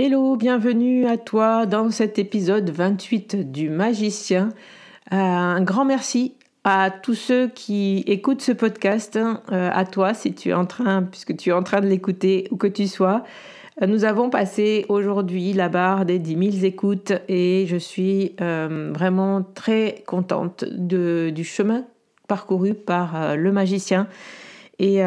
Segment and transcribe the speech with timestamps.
[0.00, 4.50] Hello, bienvenue à toi dans cet épisode 28 du Magicien.
[5.12, 10.14] Euh, un grand merci à tous ceux qui écoutent ce podcast, hein, euh, à toi
[10.14, 12.86] si tu es en train, puisque tu es en train de l'écouter, où que tu
[12.86, 13.24] sois.
[13.82, 19.42] Euh, nous avons passé aujourd'hui la barre des 10 000 écoutes et je suis vraiment
[19.42, 21.86] très contente du chemin
[22.28, 24.06] parcouru par le magicien.
[24.78, 25.02] Et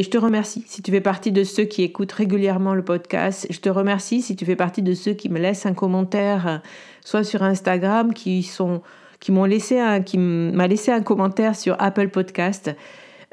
[0.00, 3.46] et je te remercie si tu fais partie de ceux qui écoutent régulièrement le podcast.
[3.50, 6.62] Je te remercie si tu fais partie de ceux qui me laissent un commentaire,
[7.04, 8.80] soit sur Instagram, qui sont
[9.18, 12.74] qui m'ont laissé un, qui m'a laissé un commentaire sur Apple Podcast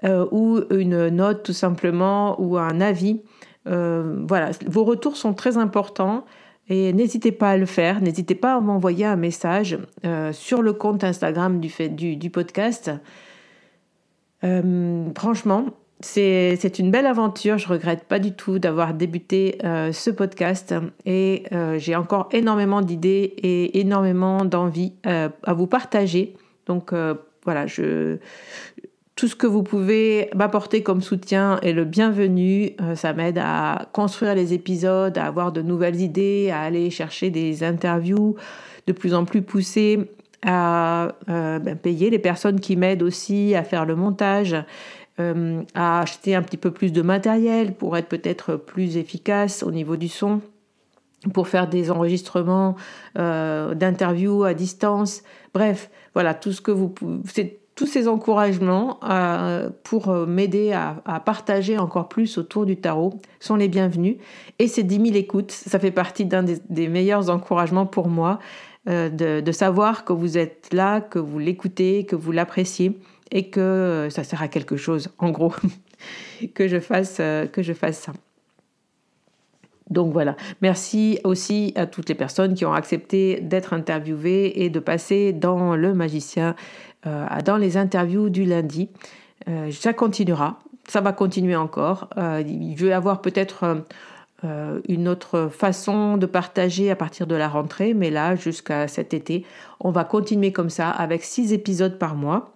[0.04, 3.22] euh, ou une note tout simplement ou un avis.
[3.66, 6.26] Euh, voilà, vos retours sont très importants
[6.68, 8.02] et n'hésitez pas à le faire.
[8.02, 12.92] N'hésitez pas à m'envoyer un message euh, sur le compte Instagram du, fait, du podcast.
[15.16, 15.68] franchement,
[16.00, 17.58] c'est une belle aventure.
[17.58, 20.76] Je regrette pas du tout d'avoir débuté euh, ce podcast
[21.06, 26.36] et euh, j'ai encore énormément d'idées et énormément d'envie euh, à vous partager.
[26.68, 26.94] Donc
[27.46, 27.66] voilà,
[29.16, 32.76] tout ce que vous pouvez m'apporter comme soutien est le bienvenu.
[32.96, 37.64] ça m'aide à construire les épisodes, à avoir de nouvelles idées, à aller chercher des
[37.64, 38.36] interviews
[38.86, 40.12] de plus en plus poussées
[40.46, 44.58] à ben, payer les personnes qui m'aident aussi à faire le montage
[45.20, 49.72] euh, à acheter un petit peu plus de matériel pour être peut-être plus efficace au
[49.72, 50.42] niveau du son,
[51.34, 52.76] pour faire des enregistrements
[53.18, 55.24] euh, d'interviews à distance.
[55.56, 56.94] Bref, voilà, tout ce que vous
[57.74, 63.70] tous ces encouragements euh, pour m'aider à, partager encore plus autour du tarot sont les
[63.70, 64.18] bienvenus.
[64.60, 68.38] Et ces 10 000 écoutes, ça fait partie d'un des, meilleurs encouragements pour moi,
[68.88, 73.00] de, savoir que vous êtes là, que vous l'écoutez, que vous l'appréciez
[73.32, 75.54] et que ça sert à quelque chose, en gros,
[76.54, 78.14] que, je fasse, euh, que je fasse ça.
[79.90, 84.80] Donc voilà, merci aussi à toutes les personnes qui ont accepté d'être interviewées et de
[84.80, 86.56] passer dans le magicien,
[87.06, 88.90] euh, dans les interviews du lundi.
[89.48, 90.60] Euh, ça continuera,
[90.90, 92.10] ça va continuer encore.
[92.18, 93.86] il veut avoir peut-être
[94.44, 99.46] une autre façon de partager à partir de la rentrée, mais là, jusqu'à cet été,
[99.80, 102.54] on va continuer comme ça avec six épisodes par mois.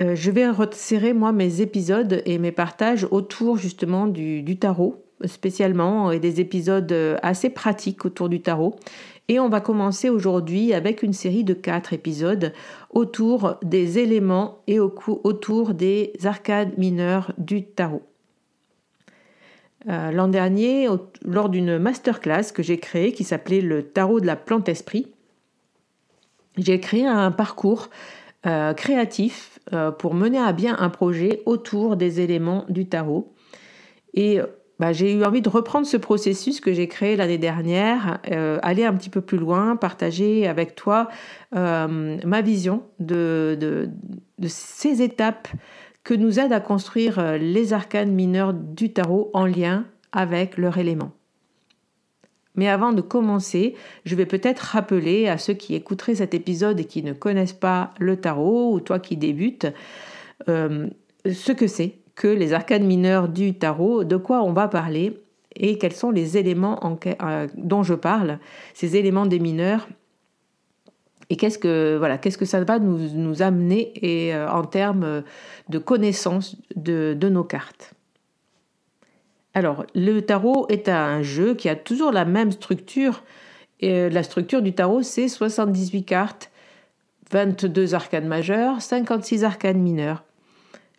[0.00, 6.10] Euh, je vais resserrer moi mes épisodes et mes partages autour justement du, tarot spécialement
[6.10, 8.74] et des épisodes euh, assez pratiques autour du tarot
[9.28, 12.52] Et on va commencer aujourd'hui avec une série de quatre épisodes
[12.90, 18.02] autour des éléments et autour des arcades mineures du tarot.
[19.88, 20.88] Euh, l'an dernier,
[21.22, 25.08] lors d'une masterclass que j'ai créée qui s'appelait le tarot de la plante esprit,
[26.56, 27.88] j'ai créé un parcours
[28.46, 33.32] euh, créatif euh, pour mener à bien un projet autour des éléments du tarot.
[34.14, 34.40] Et
[34.78, 38.18] bah, j'ai eu envie de reprendre ce processus que j'ai créé l'année dernière,
[38.62, 41.08] aller un petit peu plus loin, partager avec toi
[41.52, 43.88] ma vision de, de,
[44.48, 45.48] ces étapes
[46.04, 51.12] que nous aident à construire les arcanes mineurs du tarot en lien avec leur élément.
[52.54, 56.84] Mais avant de commencer, je vais peut-être rappeler à ceux qui écouteraient cet épisode et
[56.84, 59.66] qui ne connaissent pas le tarot, ou toi qui débutes,
[60.48, 60.88] euh,
[61.30, 65.18] ce que c'est que les arcades mineurs du tarot, de quoi on va parler
[65.56, 68.38] et quels sont les éléments euh, dont je parle,
[68.74, 69.88] ces éléments des mineurs,
[71.30, 73.92] et qu'est-ce que, voilà, qu'est-ce que ça va nous, amener
[74.34, 75.22] euh, en termes
[75.70, 77.94] de connaissance de nos cartes.
[79.54, 83.22] Alors, le tarot est un jeu qui a toujours la même structure.
[83.80, 86.50] Et euh, la structure du tarot, c'est 78 cartes,
[87.32, 90.24] 22 arcanes majeures, 56 arcanes mineures.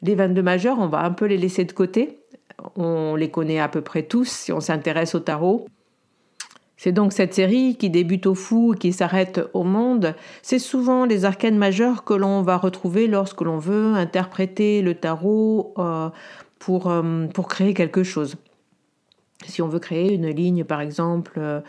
[0.01, 2.19] Les 22 majeures, on va un peu les laisser de côté.
[2.75, 5.65] On les connaît à peu près tous si on s'intéresse au tarot.
[6.83, 10.15] C'est donc cette série qui débute au fou et qui s'arrête au monde.
[10.41, 15.73] C'est souvent les arcanes majeures que l'on va retrouver lorsque l'on veut interpréter le tarot
[15.77, 16.09] euh,
[16.63, 18.35] pour, euh, pour créer quelque chose.
[19.45, 21.59] Si on veut créer une ligne, par exemple, euh,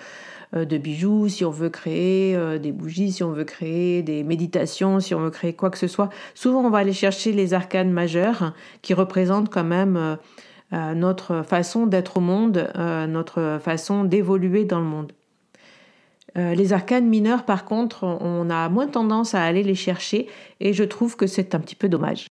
[0.55, 5.01] euh, de bijoux, si on veut créer des bougies, si on veut créer des méditations,
[5.01, 7.91] si on veut créer quoi que ce soit, souvent on va aller chercher les arcanes
[7.91, 10.19] majeures qui représentent quand même
[10.73, 15.13] notre façon d'être au monde, notre façon d'évoluer dans le monde.
[16.37, 20.29] les arcanes mineures, par contre, on a moins tendance à aller les chercher
[20.61, 22.27] et je trouve que c'est un petit peu dommage.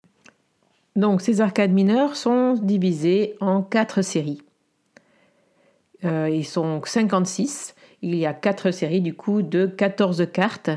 [0.96, 4.42] Donc ces arcades mineurs sont divisés en quatre séries.
[6.04, 7.74] Euh, ils sont 56.
[8.02, 10.70] Il y a quatre séries du coup de 14 cartes,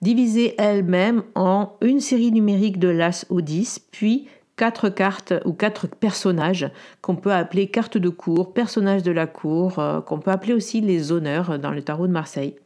[0.00, 5.86] divisées elles-mêmes en une série numérique de l'As au 10, puis quatre cartes ou quatre
[5.88, 6.70] personnages
[7.02, 10.80] qu'on peut appeler cartes de cour, personnages de la cour, euh, qu'on peut appeler aussi
[10.80, 12.56] les honneurs dans le tarot de Marseille.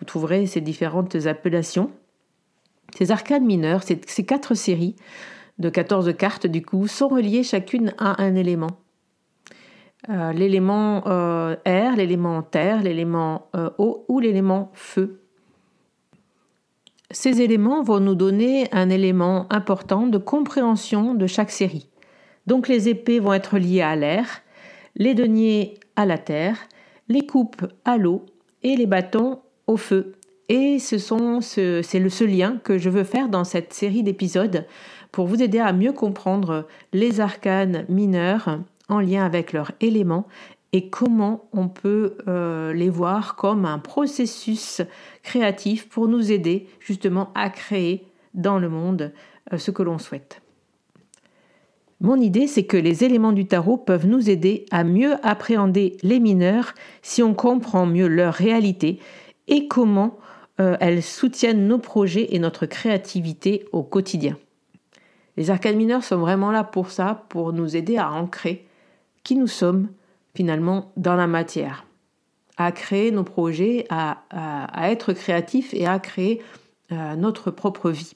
[0.00, 1.90] Vous trouverez ces différentes appellations.
[2.96, 4.96] Ces arcades mineurs, ces quatre séries,
[5.60, 8.70] de 14 cartes du coup sont reliées chacune à un élément.
[10.08, 15.20] Euh, l'élément euh, air, l'élément terre, l'élément euh, eau ou l'élément feu.
[17.10, 21.88] Ces éléments vont nous donner un élément important de compréhension de chaque série.
[22.46, 24.26] Donc les épées vont être liées à l'air,
[24.96, 26.56] les deniers à la terre,
[27.08, 28.24] les coupes à l'eau
[28.62, 30.14] et les bâtons au feu.
[30.48, 34.66] Et c'est ce lien que je veux faire dans cette série d'épisodes
[35.12, 38.58] pour vous aider à mieux comprendre les arcanes mineurs
[38.88, 40.26] en lien avec leurs éléments
[40.72, 44.82] et comment on peut euh, les voir comme un processus
[45.22, 48.04] créatif pour nous aider justement à créer
[48.34, 49.12] dans le monde
[49.52, 50.42] euh, ce que l'on souhaite.
[52.00, 56.18] Mon idée, c'est que les éléments du tarot peuvent nous aider à mieux appréhender les
[56.18, 59.00] mineurs si on comprend mieux leur réalité
[59.48, 60.18] et comment
[60.60, 64.38] euh, elles soutiennent nos projets et notre créativité au quotidien.
[65.36, 68.66] Les arcades mineurs sont vraiment là pour ça, pour nous aider à ancrer
[69.22, 69.88] qui nous sommes
[70.34, 71.86] finalement dans la matière,
[72.56, 74.22] à créer nos projets, à,
[74.90, 76.42] être créatifs et à créer
[76.92, 78.14] euh, notre propre vie.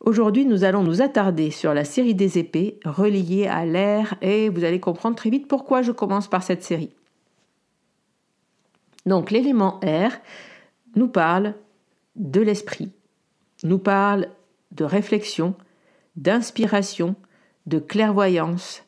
[0.00, 4.62] Aujourd'hui, nous allons nous attarder sur la série des épées reliées à l'air et vous
[4.62, 6.94] allez comprendre très vite pourquoi je commence par cette série.
[9.04, 10.20] Donc l'élément air
[10.94, 11.54] nous parle
[12.14, 12.92] de l'esprit,
[13.62, 14.28] nous parle
[14.72, 15.54] de réflexion,
[16.16, 17.14] d'inspiration,
[17.66, 18.84] de clairvoyance,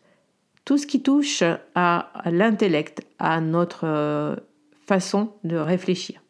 [0.64, 1.42] tout ce qui touche
[1.74, 4.36] à, l'intellect, à notre euh,
[4.86, 6.22] façon de réfléchir.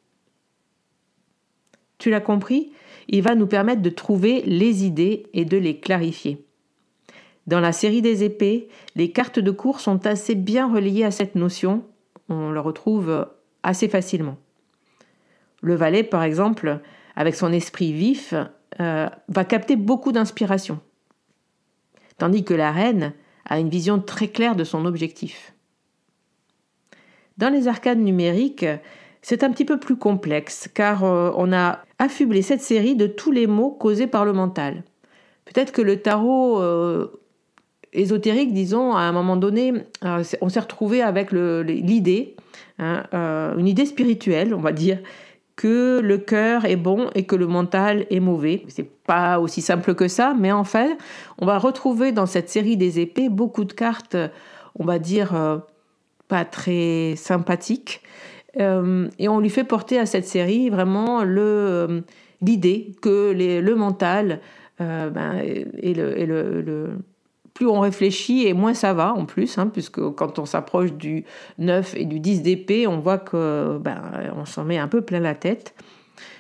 [1.99, 2.73] Tu l'as compris
[3.09, 6.45] Il va nous permettre de trouver les idées et de les clarifier.
[7.49, 11.35] Dans la série des épées, les cartes de cours sont assez bien reliées à cette
[11.35, 11.83] notion,
[12.29, 13.27] on le retrouve
[13.63, 14.37] assez facilement.
[15.63, 16.81] Le valet, par exemple,
[17.19, 18.33] avec son esprit vif,
[18.81, 20.79] euh, va capter beaucoup d'inspiration,
[22.17, 23.13] tandis que la reine
[23.45, 25.53] a une vision très claire de son objectif.
[27.37, 28.67] Dans les arcades numériques,
[29.21, 33.33] c'est un petit peu plus complexe, car euh, on a affublé cette série de tous
[33.33, 34.85] les mots causés par le mental.
[35.45, 37.21] Peut-être que le tarot euh,
[37.93, 39.73] ésotérique, disons, à un moment donné,
[40.03, 42.37] on s'est retrouvé avec l'idée
[42.79, 43.03] hein,
[43.59, 45.01] une idée spirituelle, on va dire,
[45.59, 48.63] que le cœur est bon et que le mental est mauvais.
[48.69, 50.97] C'est pas aussi simple que ça, mais en fait,
[51.39, 54.17] on va retrouver dans cette série des épées beaucoup de cartes,
[54.79, 55.59] on va dire, euh,
[56.29, 58.03] pas très sympathiques.
[58.61, 62.03] Euh, et on lui fait porter à cette série vraiment euh,
[62.41, 64.41] l'idée que le mental
[64.79, 66.91] ben, est le
[67.59, 71.25] plus on réfléchit et moins ça va en plus, hein, puisque quand on s'approche du
[71.59, 74.01] 9 et du 10 d'épée, on voit que ben,
[74.37, 75.75] on s'en met un peu plein la tête.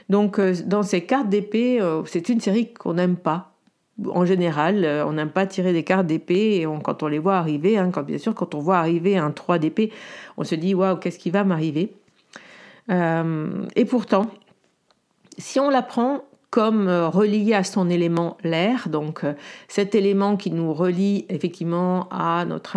[0.08, 3.50] Donc euh, dans ces cartes d'épée, euh, c'est une série qu'on n'aime pas.
[4.06, 7.34] En général, euh, on n'aime pas tirer des cartes d'épée et quand on les voit
[7.34, 9.90] arriver, hein, quand, bien sûr quand on voit arriver un 3 d'épée,
[10.36, 11.96] on se dit waouh, qu'est-ce qui va m'arriver?
[12.88, 14.30] Et pourtant,
[15.36, 19.34] si on la prend comme euh, relié à son élément l'air, donc euh,
[19.68, 22.76] cet élément qui nous relie effectivement à, notre,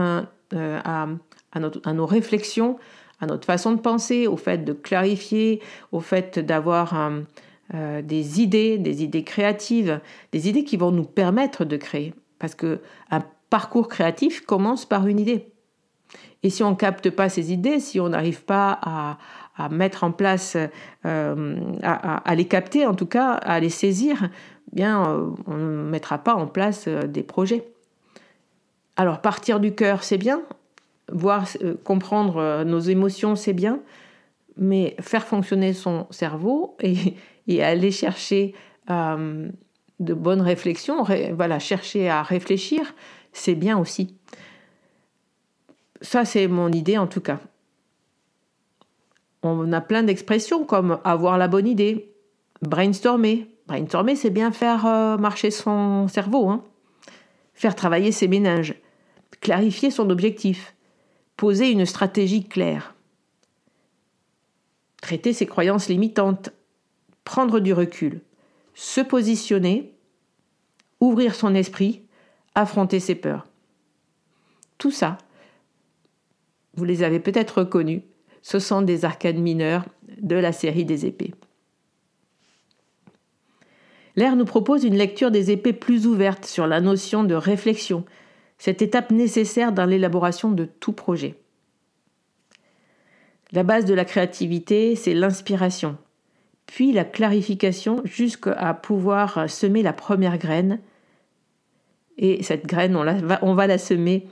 [0.54, 1.08] euh, à,
[1.54, 2.78] à, nos réflexions,
[3.20, 5.62] à notre façon de penser, au fait de clarifier,
[5.92, 7.12] au fait d'avoir
[7.72, 10.02] des idées, des idées créatives,
[10.32, 12.14] des idées qui vont nous permettre de créer.
[12.40, 12.80] Parce que
[13.12, 15.52] un parcours créatif commence par une idée.
[16.44, 19.18] Et si on ne capte pas ces idées, si on n'arrive pas à,
[19.56, 20.58] à mettre en place,
[21.06, 24.30] euh, à, les capter en tout cas, à les saisir,
[24.72, 27.66] eh bien, euh, on ne mettra pas en place euh, des projets.
[28.96, 30.42] Alors partir du cœur, c'est bien,
[31.12, 31.48] voir,
[31.84, 33.80] comprendre nos émotions, c'est bien,
[34.58, 38.54] mais faire fonctionner son cerveau et, aller chercher
[38.88, 41.04] de bonnes réflexions,
[41.34, 42.94] voilà, chercher à réfléchir,
[43.34, 44.16] c'est bien aussi.
[46.02, 47.40] Ça, c'est mon idée en tout cas
[49.44, 52.14] on a plein d'expressions comme avoir la bonne idée,
[52.62, 53.48] brainstormer.
[53.68, 56.64] Brainstormer, c'est bien faire euh, marcher son cerveau, hein.
[57.54, 58.76] faire travailler ses méninges,
[59.40, 60.76] clarifier son objectif,
[61.38, 62.96] poser une stratégie claire,
[65.02, 66.52] traiter ses croyances limitantes,
[67.24, 68.22] prendre du recul,
[68.74, 69.96] se positionner,
[71.00, 72.02] ouvrir son esprit,
[72.56, 73.48] affronter ses peurs.
[74.78, 75.18] Tout ça,
[76.76, 78.02] vous les avez peut-être reconnus
[78.42, 79.86] ce sont des arcades mineurs
[80.22, 81.34] de la série des épées.
[84.16, 88.04] L'air nous propose une lecture des épées plus ouverte sur la notion de réflexion,
[88.58, 91.36] cette étape nécessaire dans l'élaboration de tout projet.
[93.54, 95.98] La base de la créativité, c'est l'inspiration,
[96.68, 100.80] puis la clarification jusqu'à pouvoir semer la première graine.
[102.18, 104.28] Et cette graine, on, va la semer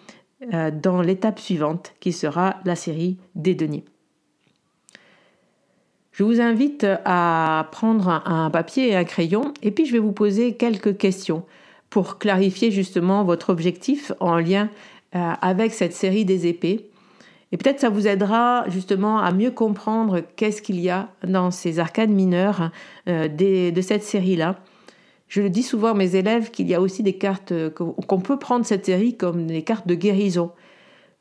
[0.53, 3.85] euh, dans l'étape suivante, qui sera la série des deniers.
[6.19, 10.11] Je vous invite à prendre un papier et un crayon et puis je vais vous
[10.11, 11.45] poser quelques questions
[11.89, 14.69] pour clarifier justement votre objectif en lien
[15.15, 16.89] euh, avec cette série des épées.
[17.53, 21.79] Et peut-être ça vous aidera justement à mieux comprendre qu'est-ce qu'il y a dans ces
[21.79, 22.69] arcades mineures
[23.07, 24.57] euh, de cette série-là.
[25.29, 28.37] Je le dis souvent à mes élèves qu'il y a aussi des cartes, qu'on peut
[28.37, 30.51] prendre cette série comme des cartes de guérison.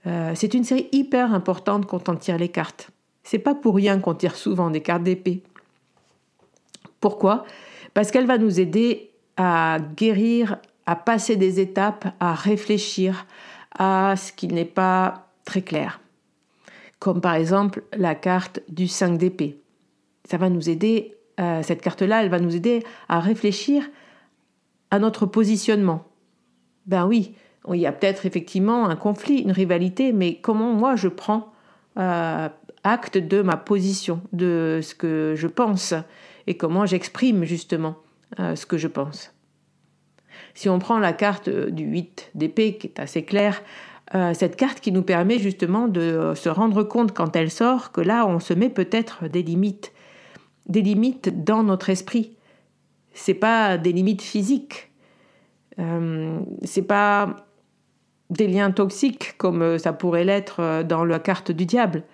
[0.09, 2.91] Euh, c'est une série hyper importante quand on tire les cartes.
[3.29, 5.43] C'est pas pour rien qu'on tire souvent des cartes d'épée.
[6.99, 7.45] Pourquoi?
[7.93, 10.57] Parce qu'elle va nous aider à guérir,
[10.87, 13.27] à passer des étapes, à réfléchir
[13.79, 16.01] à ce qui n'est pas très clair.
[17.01, 19.61] Comme par exemple la carte du 5 d'épée.
[20.25, 23.85] Ça va nous aider, euh, cette carte-là, elle va nous aider à réfléchir
[24.91, 26.03] à notre positionnement.
[26.87, 27.35] Ben oui,
[27.75, 31.53] il y a peut-être effectivement un conflit, une rivalité, mais comment moi je prends
[31.99, 32.49] euh,
[32.89, 35.95] acte de ma position, de ce que je pense
[36.49, 37.97] et comment j'exprime justement
[38.41, 39.35] euh, ce que je pense.
[40.55, 43.63] Si on prend la carte du 8 d'épée, qui est assez claire,
[44.15, 48.01] euh, cette carte qui nous permet justement de se rendre compte quand elle sort que
[48.01, 49.93] là, on se met peut-être des limites,
[50.67, 52.37] des limites dans notre esprit.
[53.13, 54.91] C'est pas des limites physiques,
[55.79, 57.47] euh, c'est pas
[58.31, 62.05] des liens toxiques comme ça pourrait l'être dans la carte du diable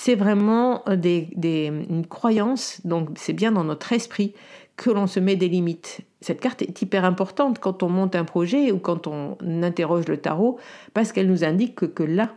[0.00, 4.32] c'est vraiment euh, une croyance, donc c'est bien dans notre esprit
[4.76, 6.02] que l'on se met des limites.
[6.20, 10.16] Cette carte est hyper importante quand on monte un projet ou quand on interroge le
[10.16, 10.60] tarot,
[10.94, 12.32] parce qu'elle nous indique que, que là,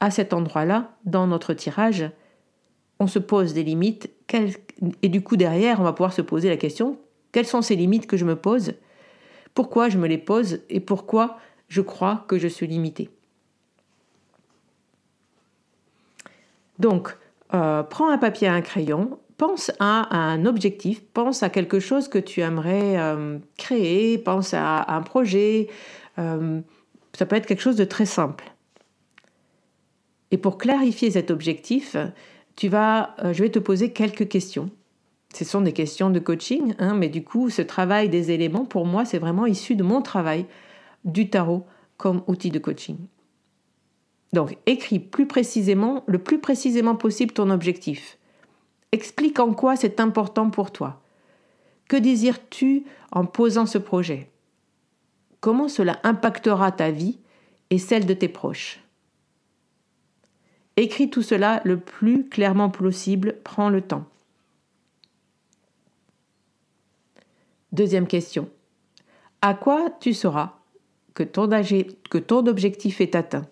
[0.00, 2.10] à cet endroit-là, dans notre tirage,
[2.98, 4.10] on se pose des limites,
[5.02, 6.98] et du coup derrière, on va pouvoir se poser la question,
[7.30, 8.72] quelles sont ces limites que je me pose?
[9.54, 13.10] Pourquoi je me les pose et pourquoi je crois que je suis limité
[16.80, 17.14] Donc,
[17.52, 22.08] euh, prends un papier et un crayon, pense à, un objectif, pense à quelque chose
[22.08, 25.68] que tu aimerais euh, créer, pense à, un projet.
[26.18, 26.60] Euh,
[27.12, 28.50] ça peut être quelque chose de très simple.
[30.30, 31.96] Et pour clarifier cet objectif,
[32.56, 34.70] tu vas, je vais te poser quelques questions.
[35.34, 38.86] Ce sont des questions de coaching, hein, mais du coup, ce travail des éléments, pour
[38.86, 40.46] moi, c'est vraiment issu de mon travail
[41.04, 42.96] du tarot comme outil de coaching.
[44.32, 48.18] Donc, écris plus précisément, le plus précisément possible ton objectif.
[48.92, 51.02] Explique en quoi c'est important pour toi.
[51.88, 54.30] Que désires-tu en posant ce projet?
[55.40, 57.18] Comment cela impactera ta vie
[57.70, 58.80] et celle de tes proches?
[60.76, 64.04] Écris tout cela le plus clairement possible, prends le temps.
[67.72, 68.48] Deuxième question.
[69.42, 70.58] À quoi tu sauras
[71.14, 73.46] que ton, que ton objectif est atteint?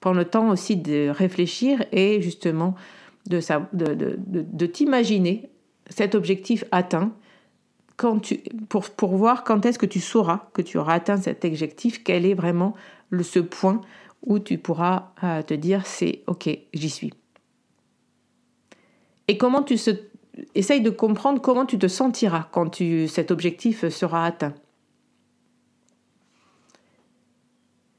[0.00, 2.74] Prends le temps aussi de réfléchir et justement
[3.26, 5.50] de, t'imaginer
[5.90, 7.12] cet objectif atteint
[8.68, 12.34] pour, voir quand est-ce que tu sauras que tu auras atteint cet objectif, quel est
[12.34, 12.74] vraiment
[13.20, 13.80] ce point
[14.24, 17.12] où tu pourras euh, te dire c'est ok, j'y suis.
[19.26, 19.90] Et comment tu se,
[20.54, 24.54] essaye de comprendre comment tu te sentiras quand cet objectif sera atteint.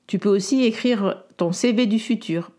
[0.07, 2.51] Tu peux aussi écrire ton CV du futur.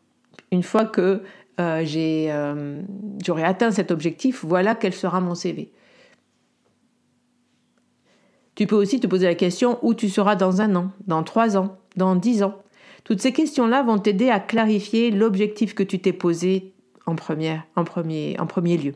[0.50, 1.22] Une fois que
[1.60, 2.82] euh, euh,
[3.24, 5.70] j'aurai atteint cet objectif, voilà quel sera mon CV.
[8.54, 11.56] Tu peux aussi te poser la question où tu seras dans un an, dans trois
[11.56, 12.56] ans, dans dix ans.
[13.04, 16.72] Toutes ces questions-là vont t'aider à clarifier l'objectif que tu t'es posé
[17.06, 18.94] en, première, en, premier, en premier lieu.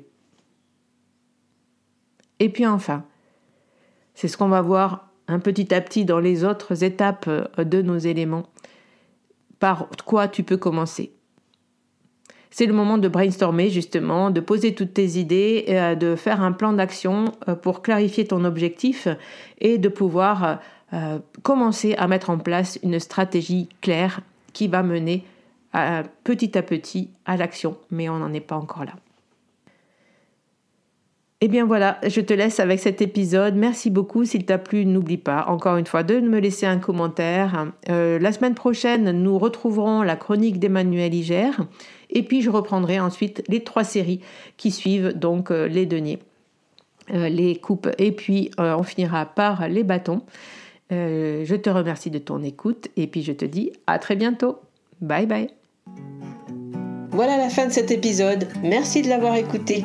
[2.40, 3.04] Et puis enfin,
[4.14, 7.96] c'est ce qu'on va voir un petit à petit dans les autres étapes de nos
[7.98, 8.44] éléments,
[9.58, 11.12] par quoi tu peux commencer.
[12.56, 16.52] C'est le moment de brainstormer justement, de poser toutes tes idées, euh, de faire un
[16.52, 19.08] plan d'action euh, pour clarifier ton objectif
[19.58, 20.60] et de pouvoir
[20.92, 24.20] euh, commencer à mettre en place une stratégie claire
[24.52, 25.24] qui va mener
[26.22, 28.92] petit à petit à l'action, mais on n'en est pas encore là.
[31.44, 33.54] Et eh bien voilà, je te laisse avec cet épisode.
[33.54, 34.24] Merci beaucoup.
[34.24, 37.70] S'il t'a plu, n'oublie pas, encore une fois, de me laisser un commentaire.
[37.90, 41.60] Euh, la semaine prochaine, nous retrouverons la chronique d'Emmanuel Igère.
[42.08, 44.22] Et puis, je reprendrai ensuite les trois séries
[44.56, 46.18] qui suivent, donc euh, les deniers,
[47.12, 50.22] euh, les coupes, et puis on finira par les bâtons.
[50.90, 54.60] je te remercie de ton écoute et puis je te dis à très bientôt.
[55.02, 55.50] Bye bye.
[57.10, 58.48] Voilà la fin de cet épisode.
[58.62, 59.84] Merci de l'avoir écouté.